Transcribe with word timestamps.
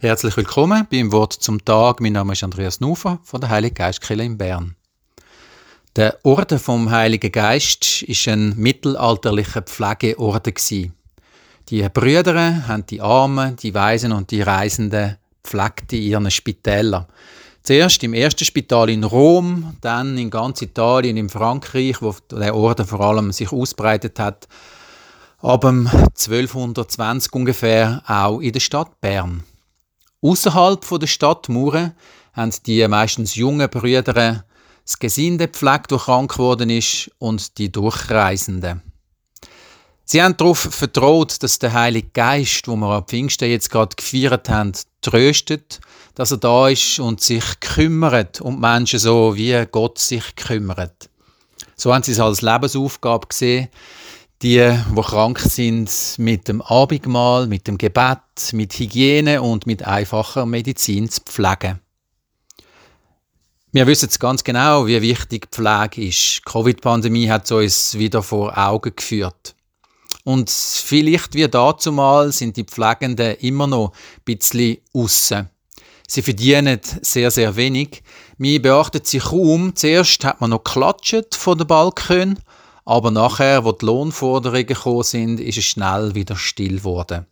Herzlich 0.00 0.36
willkommen 0.36 0.86
beim 0.88 1.10
Wort 1.10 1.32
zum 1.32 1.64
Tag. 1.64 2.00
Mein 2.00 2.12
Name 2.12 2.34
ist 2.34 2.44
Andreas 2.44 2.78
Nufer 2.78 3.18
von 3.24 3.40
der 3.40 3.50
Heilige 3.50 3.74
Geistkirche 3.74 4.22
in 4.22 4.38
Bern. 4.38 4.76
Der 5.96 6.20
Orden 6.22 6.60
vom 6.60 6.88
Heiligen 6.92 7.32
Geist 7.32 8.02
ist 8.02 8.28
ein 8.28 8.54
mittelalterlicher 8.56 9.62
Pflegeorden 9.62 10.54
Die 11.68 11.88
Brüder 11.88 12.68
haben 12.68 12.86
die 12.86 13.00
Armen, 13.00 13.56
die 13.56 13.74
Weisen 13.74 14.12
und 14.12 14.30
die 14.30 14.42
Reisenden 14.42 15.16
pflegt 15.42 15.92
in 15.92 16.02
ihren 16.02 16.30
Spitälern. 16.30 17.06
Zuerst 17.64 18.04
im 18.04 18.14
ersten 18.14 18.44
Spital 18.44 18.90
in 18.90 19.02
Rom, 19.02 19.76
dann 19.80 20.16
in 20.16 20.30
ganz 20.30 20.62
Italien, 20.62 21.16
in 21.16 21.28
Frankreich, 21.28 22.00
wo 22.00 22.14
der 22.30 22.54
Orden 22.54 22.86
vor 22.86 23.00
allem 23.00 23.32
sich 23.32 23.50
ausbreitet 23.50 24.20
hat, 24.20 24.46
ab 25.38 25.64
1220 25.64 27.32
ungefähr 27.32 28.00
auch 28.06 28.38
in 28.38 28.52
der 28.52 28.60
Stadt 28.60 29.00
Bern. 29.00 29.42
Außerhalb 30.20 30.84
der 30.98 31.06
Stadtmauern 31.06 31.94
haben 32.32 32.52
die 32.66 32.86
meistens 32.88 33.36
jungen 33.36 33.68
Brüder 33.68 34.44
das 34.84 34.98
Gesinde 34.98 35.48
gepflegt, 35.48 35.92
das 35.92 36.04
krank 36.04 36.32
geworden 36.32 36.70
ist, 36.70 37.10
und 37.18 37.58
die 37.58 37.70
Durchreisenden. 37.70 38.82
Sie 40.04 40.22
haben 40.22 40.36
darauf 40.38 40.58
vertraut, 40.58 41.42
dass 41.42 41.58
der 41.58 41.74
Heilige 41.74 42.08
Geist, 42.14 42.66
wo 42.66 42.76
wir 42.76 42.88
am 42.88 43.04
Pfingsten 43.04 43.50
jetzt 43.50 43.70
gerade 43.70 43.94
gefeiert 43.94 44.48
haben, 44.48 44.72
tröstet, 45.02 45.80
dass 46.14 46.30
er 46.30 46.38
da 46.38 46.68
ist 46.68 46.98
und 46.98 47.20
sich 47.20 47.60
kümmert 47.60 48.40
um 48.40 48.54
die 48.54 48.60
Menschen 48.60 48.98
so, 48.98 49.36
wie 49.36 49.66
Gott 49.70 49.98
sich 49.98 50.34
kümmert. 50.34 51.10
So 51.76 51.92
haben 51.92 52.02
sie 52.02 52.12
es 52.12 52.20
als 52.20 52.40
Lebensaufgabe 52.40 53.28
gesehen, 53.28 53.68
die, 54.42 54.78
die 54.96 55.02
krank 55.02 55.40
sind, 55.40 55.90
mit 56.18 56.48
dem 56.48 56.62
Abendmahl, 56.62 57.46
mit 57.46 57.66
dem 57.66 57.78
Gebet, 57.78 58.18
mit 58.52 58.72
Hygiene 58.74 59.42
und 59.42 59.66
mit 59.66 59.84
einfacher 59.84 60.46
Medizin 60.46 61.08
zu 61.08 61.20
pflegen. 61.22 61.80
Wir 63.72 63.86
wissen 63.86 64.06
jetzt 64.06 64.20
ganz 64.20 64.44
genau, 64.44 64.86
wie 64.86 65.02
wichtig 65.02 65.48
Pflege 65.50 66.08
ist. 66.08 66.38
Die 66.38 66.42
Covid-Pandemie 66.50 67.28
hat 67.28 67.44
es 67.44 67.52
uns 67.52 67.98
wieder 67.98 68.22
vor 68.22 68.56
Augen 68.56 68.92
geführt. 68.96 69.54
Und 70.24 70.50
vielleicht 70.50 71.34
wie 71.34 71.46
dazu 71.48 71.92
mal 71.92 72.32
sind 72.32 72.56
die 72.56 72.64
Pflegenden 72.64 73.36
immer 73.36 73.66
noch 73.66 73.92
ein 73.92 74.36
bisschen 74.36 74.78
aussen. 74.94 75.50
Sie 76.06 76.22
verdienen 76.22 76.80
sehr, 77.02 77.30
sehr 77.30 77.56
wenig. 77.56 78.02
Man 78.38 78.62
beachtet 78.62 79.06
sich 79.06 79.24
kaum. 79.24 79.76
Zuerst 79.76 80.24
hat 80.24 80.40
man 80.40 80.50
noch 80.50 80.64
geklatscht 80.64 81.34
von 81.34 81.58
der 81.58 81.66
Balkon 81.66 82.38
aber 82.88 83.10
nachher, 83.10 83.66
wo 83.66 83.72
die 83.72 83.84
Lohnforderungen 83.84 84.64
gekommen 84.64 85.02
sind, 85.02 85.40
ist 85.40 85.58
es 85.58 85.64
schnell 85.66 86.14
wieder 86.14 86.36
still 86.36 86.78
geworden. 86.78 87.26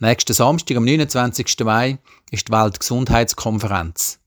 Am 0.00 0.08
nächsten 0.08 0.32
Samstag, 0.32 0.76
am 0.76 0.84
29. 0.84 1.56
Mai, 1.64 1.98
ist 2.30 2.46
die 2.46 2.52
Weltgesundheitskonferenz. 2.52 4.20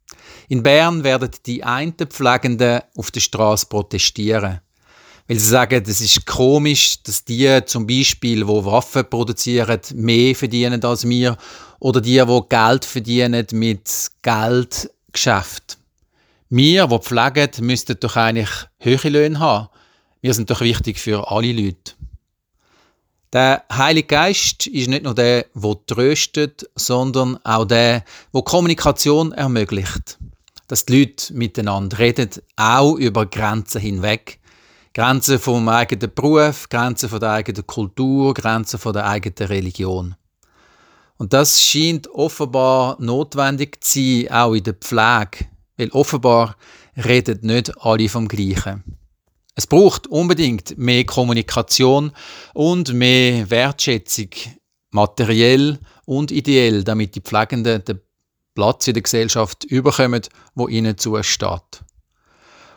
In 0.49 0.61
Bern 0.61 1.05
werden 1.05 1.31
die 1.45 1.63
einen 1.63 1.93
Pflegenden 1.93 2.81
auf 2.97 3.09
der 3.09 3.21
Straße 3.21 3.67
protestieren. 3.67 4.59
Weil 5.29 5.39
sie 5.39 5.47
sagen, 5.47 5.81
es 5.87 6.01
ist 6.01 6.25
komisch, 6.25 7.03
dass 7.03 7.23
die 7.23 7.61
zum 7.65 7.87
Beispiel, 7.87 8.45
wo 8.45 8.65
Waffen 8.65 9.09
produzieren, 9.09 9.79
mehr 9.93 10.35
verdienen 10.35 10.83
als 10.83 11.07
wir 11.07 11.37
oder 11.79 12.01
die, 12.01 12.21
wo 12.27 12.41
Geld 12.41 12.83
verdienen 12.83 13.47
mit 13.53 14.11
Geldgeschäft. 14.21 15.77
Wir, 16.49 16.87
die 16.87 16.99
pflegen, 16.99 17.65
müssten 17.65 17.97
doch 17.97 18.17
eigentlich 18.17 18.67
höhere 18.79 19.07
Löhne 19.07 19.39
haben 19.39 19.69
wir 20.21 20.33
sind 20.33 20.49
doch 20.49 20.61
wichtig 20.61 20.99
für 20.99 21.31
alle 21.31 21.51
Leute. 21.51 21.93
Der 23.31 23.63
Heilige 23.71 24.07
Geist 24.07 24.65
ist 24.65 24.89
nicht 24.89 25.03
nur 25.03 25.13
der, 25.13 25.45
der 25.53 25.85
tröstet, 25.85 26.67
sondern 26.75 27.37
auch 27.43 27.65
der, 27.65 28.03
der 28.33 28.41
Kommunikation 28.41 29.33
ermöglicht. 29.33 30.17
Dass 30.67 30.85
die 30.85 30.99
Leute 30.99 31.33
miteinander 31.33 31.99
reden, 31.99 32.29
auch 32.55 32.95
über 32.95 33.27
Grenzen 33.27 33.81
hinweg. 33.81 34.39
Grenzen 34.95 35.37
vom 35.37 35.69
eigenen 35.69 36.11
Beruf, 36.13 36.67
Grenzen 36.69 37.07
von 37.07 37.19
der 37.19 37.31
eigenen 37.31 37.67
Kultur, 37.67 38.33
Grenzen 38.33 38.79
von 38.79 38.93
der 38.93 39.05
eigenen 39.05 39.47
Religion. 39.47 40.15
Und 41.17 41.33
das 41.33 41.61
scheint 41.61 42.07
offenbar 42.09 42.97
notwendig 42.99 43.83
zu 43.83 43.99
sein, 43.99 44.31
auch 44.31 44.53
in 44.53 44.63
der 44.63 44.73
Pflege, 44.73 45.45
weil 45.77 45.89
offenbar 45.91 46.55
reden 46.97 47.39
nicht 47.43 47.77
alle 47.81 48.09
vom 48.09 48.27
Gleichen. 48.27 48.98
Es 49.59 49.67
braucht 49.67 50.07
unbedingt 50.07 50.77
mehr 50.77 51.03
Kommunikation 51.03 52.13
und 52.53 52.93
mehr 52.93 53.49
Wertschätzung, 53.49 54.29
materiell 54.91 55.79
und 56.05 56.31
ideell, 56.31 56.85
damit 56.85 57.15
die 57.15 57.19
Pflegenden 57.19 57.83
den 57.83 57.99
Platz 58.55 58.87
in 58.87 58.93
der 58.93 59.03
Gesellschaft 59.03 59.65
überkommen, 59.65 60.21
wo 60.55 60.69
ihnen 60.69 60.97
zusteht. 60.97 61.81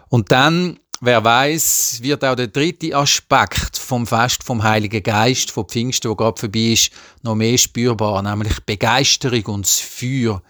Und 0.09 0.33
dann, 0.33 0.81
wer 1.01 1.23
weiß, 1.23 2.01
wird 2.03 2.25
auch 2.25 2.35
der 2.35 2.49
dritte 2.49 2.97
Aspekt 2.97 3.79
vom 3.79 4.05
Fest 4.05 4.43
vom 4.43 4.65
Heiligen 4.65 5.05
Geist, 5.05 5.53
vom 5.53 5.69
Pfingsten, 5.69 6.11
wo 6.11 6.17
gerade 6.17 6.41
vorbei 6.41 6.73
ist, 6.73 6.91
noch 7.23 7.37
mehr 7.37 7.59
spürbar, 7.59 8.21
nämlich 8.23 8.59
Begeisterung 8.67 9.45
und 9.55 9.67
das 9.67 9.79
Feuer 9.79 10.43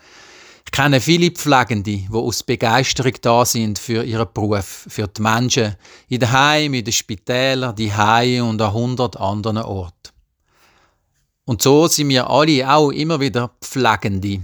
ich 0.72 0.78
kenne 0.78 1.02
viele 1.02 1.30
Pflegende, 1.30 1.82
die 1.82 2.08
aus 2.10 2.42
Begeisterung 2.42 3.12
da 3.20 3.44
sind 3.44 3.78
für 3.78 4.04
ihren 4.04 4.26
Beruf, 4.32 4.86
für 4.88 5.06
die 5.06 5.20
Menschen, 5.20 5.76
in 6.08 6.18
den 6.18 6.32
Heimen, 6.32 6.78
in 6.78 6.84
den 6.86 6.94
Spitälern, 6.94 7.76
die 7.76 7.92
Heime 7.92 8.42
und 8.42 8.62
an 8.62 8.72
hundert 8.72 9.18
anderen 9.18 9.58
Orten. 9.58 10.12
Und 11.44 11.60
so 11.60 11.88
sind 11.88 12.08
wir 12.08 12.30
alle 12.30 12.66
auch 12.72 12.88
immer 12.88 13.20
wieder 13.20 13.50
Pflegende, 13.60 14.40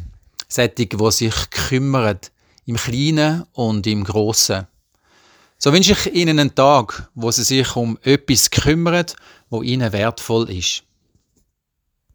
solche, 0.49 0.87
die 0.87 1.11
sich 1.13 1.49
kümmern, 1.49 2.19
im 2.67 2.77
Kleinen 2.77 3.45
und 3.55 3.87
im 3.87 4.05
Grossen. 4.05 4.67
So 5.57 5.73
wünsche 5.73 5.93
ich 5.93 6.13
Ihnen 6.13 6.39
einen 6.39 6.55
Tag, 6.55 7.09
wo 7.15 7.31
Sie 7.31 7.43
sich 7.43 7.75
um 7.75 7.99
etwas 8.03 8.51
kümmern, 8.51 9.07
wo 9.49 9.63
Ihnen 9.63 9.95
wertvoll 9.95 10.51
ist. 10.51 10.83